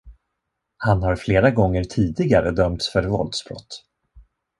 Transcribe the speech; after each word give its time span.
Han 0.77 1.01
har 1.03 1.15
flera 1.15 1.51
gånger 1.51 1.83
tidigare 1.83 2.51
dömts 2.51 2.89
för 2.91 3.03
våldsbrott. 3.03 3.85